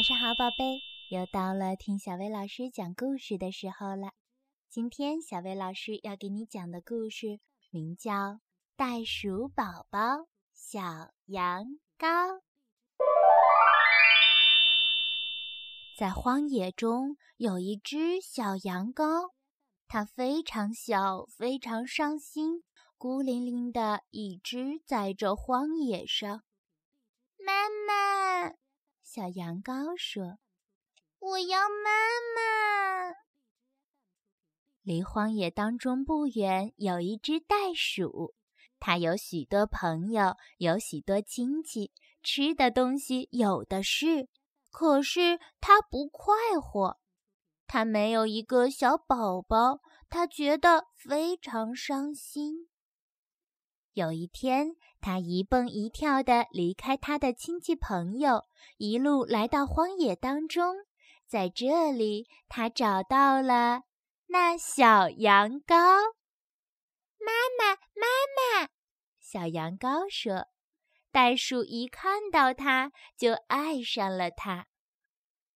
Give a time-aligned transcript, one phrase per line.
[0.00, 0.80] 晚上好，宝贝，
[1.10, 4.12] 又到了听小薇老师讲故事的时候了。
[4.70, 7.38] 今天小薇老师要给你讲的故事
[7.68, 8.12] 名叫
[8.76, 10.80] 《袋鼠宝宝小
[11.26, 11.66] 羊
[11.98, 12.06] 羔》。
[15.98, 19.32] 在荒野中有一只小羊羔，
[19.86, 22.62] 它非常小，非常伤心，
[22.96, 26.42] 孤零零的一只在这荒野上。
[27.36, 28.54] 妈妈。
[29.12, 30.38] 小羊羔说
[31.18, 31.90] ：“我要妈
[32.36, 33.16] 妈。”
[34.82, 38.36] 离荒野当中不远有一只袋鼠，
[38.78, 41.90] 它有许多朋友，有许多亲戚，
[42.22, 44.28] 吃的东西有的是。
[44.70, 46.32] 可是它不快
[46.62, 47.00] 活，
[47.66, 52.69] 它没有一个小宝宝，它觉得非常伤心。
[53.94, 58.44] 有一天，他一蹦一跳地离开他的亲戚朋友，
[58.76, 60.76] 一路来到荒野当中。
[61.26, 63.82] 在这里，他找到了
[64.28, 65.74] 那小羊羔。
[67.18, 68.68] 妈妈，妈妈！
[69.20, 70.46] 小羊羔说
[71.12, 74.66] ：“袋鼠一看到它，就爱上了它。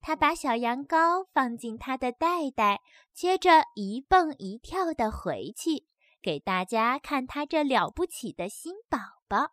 [0.00, 2.80] 它把小羊羔放进它的袋袋，
[3.14, 5.86] 接着一蹦一跳地回去。”
[6.22, 9.52] 给大家看他这了不起的新宝宝。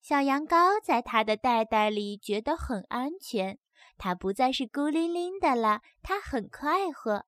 [0.00, 3.58] 小羊羔在他的袋袋里觉得很安全，
[3.98, 7.26] 它不再是孤零零的了，它很快活。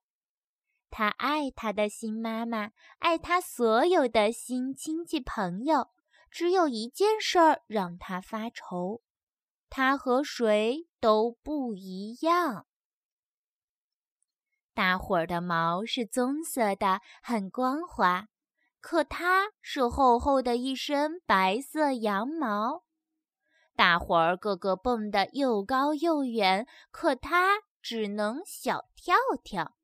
[0.91, 5.89] 它爱它的新妈妈，爱它所有的新亲戚朋友。
[6.31, 9.03] 只有一件事儿让它发愁：
[9.69, 12.67] 它和谁都不一样。
[14.75, 18.29] 大伙儿的毛是棕色的，很光滑，
[18.81, 22.85] 可它是厚厚的一身白色羊毛。
[23.77, 29.75] 大伙儿个个蹦得又高又远，可它只能小跳跳。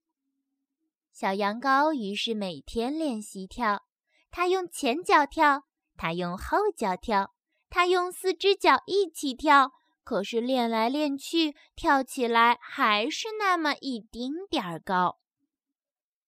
[1.13, 3.87] 小羊羔于是每天练习跳，
[4.31, 5.65] 它用前脚跳，
[5.97, 7.35] 它用后脚跳，
[7.69, 9.73] 它用四只脚一起跳。
[10.09, 15.19] 可是练来练去，跳起来还是那么一丁点儿高。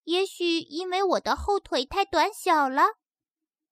[0.05, 2.83] 也许因为我的后腿太短小了，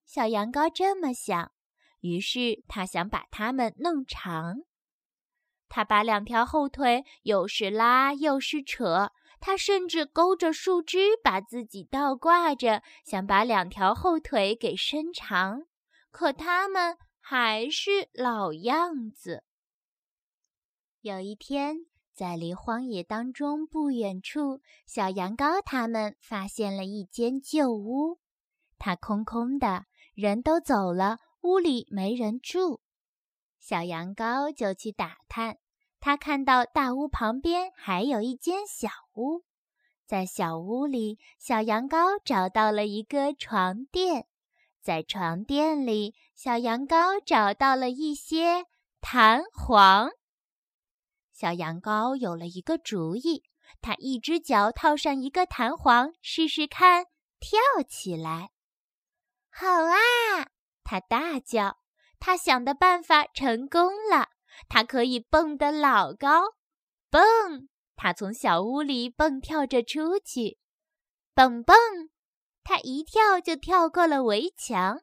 [0.06, 1.52] 小羊羔这么想。
[2.00, 4.60] 于是他想把它们弄长。
[5.68, 15.64] 他把两条后腿又是拉又是扯，他甚至勾着树枝把自己倒挂着，想把两条后腿给伸长。
[16.10, 19.44] 可它们还是老样子。
[21.00, 28.19] 有一天，在离荒野当中不远处，小羊羔他们发现了一间旧屋，
[28.78, 32.81] 它空空的，人都走了，屋里没人住。
[33.60, 35.59] 小羊羔就去打探，
[36.00, 39.44] 他看到大屋旁边还有一间小屋，
[40.04, 44.26] 在小屋里，小羊羔找到了一个床垫，
[44.82, 48.65] 在床垫里，小羊羔找到了一些
[49.00, 50.10] 弹簧。
[51.38, 53.44] 小羊羔有了一个主意，
[53.81, 57.04] 它一只脚套上一个弹簧，试试看，
[57.38, 58.50] 跳起来。
[59.48, 60.48] 好啊！
[60.82, 61.78] 它大叫。
[62.19, 64.31] 它想的办法成功了，
[64.69, 66.43] 它可以蹦得老高。
[67.09, 67.69] 蹦！
[67.94, 70.59] 它从小屋里蹦跳着出去。
[71.34, 71.77] 蹦蹦！
[72.65, 75.03] 它一跳就跳过了围墙。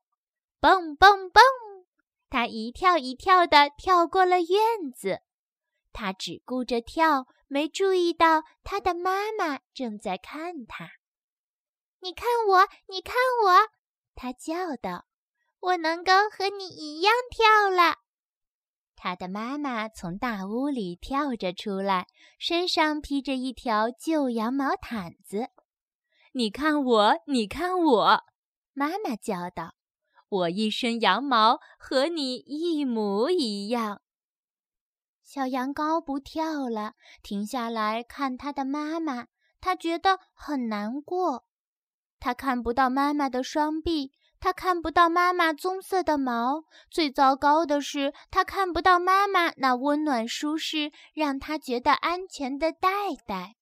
[0.59, 1.41] 蹦蹦蹦！
[2.29, 5.21] 它一跳一跳地跳过了院子。
[5.95, 10.89] 他只顾着跳，没注意到他的妈妈正在看他。
[12.01, 13.69] 你看我，你看我！
[14.13, 15.05] 他叫道
[15.61, 17.99] ：“我能够和你一样跳了。”
[18.97, 22.07] 他的妈妈从大屋里跳着出来，
[22.37, 25.47] 身上披着一条旧羊毛毯子。
[26.33, 28.23] “你看我，你看我！”
[28.75, 29.75] 妈妈叫道
[30.27, 34.01] ：“我一身羊毛和你一模一样。”
[35.25, 36.93] 小羊羔不跳了，
[37.23, 39.25] 停下来看他的妈妈。
[39.59, 41.45] 他觉得很难过。
[42.19, 46.65] 他看不到妈妈的双臂，他看不到妈妈棕色的毛。
[46.91, 52.89] 最糟糕的是，他看不到妈妈那温暖舒适、让他觉得安全的袋
[53.25, 53.55] 袋。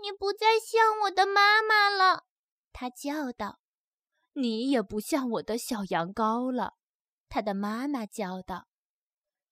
[0.00, 2.26] 你不再像我的妈妈了，
[2.72, 3.58] 他叫道。
[4.34, 6.74] 你也不像我的小羊羔了，
[7.28, 8.68] 他的妈妈叫道。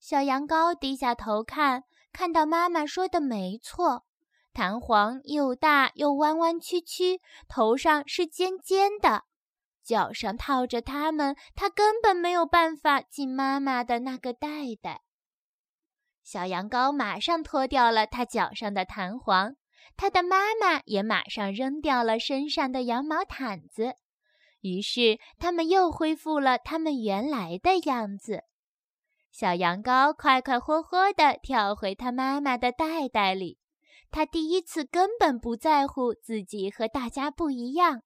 [0.04, 4.04] 小羊羔低下头看，看到妈妈说的没错，
[4.52, 9.24] 弹簧又大又弯弯曲曲，头上是尖尖的，
[9.82, 14.48] 脚上套着它们，它根本没有办法进妈妈的那个袋
[14.82, 15.00] 袋。
[16.22, 19.56] 小羊羔马上脱掉了它脚上的弹簧，
[19.96, 23.94] 它的妈妈也马上扔掉了身上的羊毛毯子。
[24.60, 28.44] 于是，它们又恢复了它们原来的样子。
[29.34, 33.58] 小羊羔快快活活地跳回它妈妈的袋袋里。
[34.12, 38.02] 它第一次根本不在乎自己和大家不一样。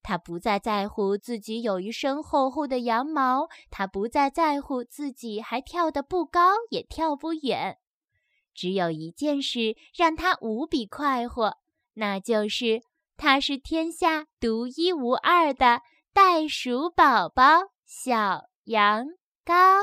[0.00, 7.78] 它不再在乎自己有一身厚厚的羊毛，它不再在乎自己还跳得不高也跳不远。
[8.54, 11.56] 只有一件事让它无比快活，
[11.94, 12.80] 那就是
[13.16, 15.82] 它是天下独一无二的。
[16.12, 17.44] 袋鼠宝宝，
[17.84, 19.06] 小羊
[19.44, 19.80] 羔。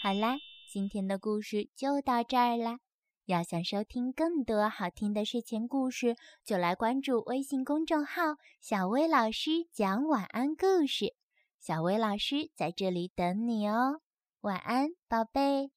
[0.00, 0.38] 好啦，
[0.70, 2.78] 今天的故事就到这儿啦。
[3.26, 6.14] 要想收听更多好听的睡前故事，
[6.44, 11.14] 就来关注微信公众号“小薇老师讲晚安故事”。
[11.58, 14.00] 小薇老师在这里等你哦，
[14.42, 15.72] 晚安，宝贝。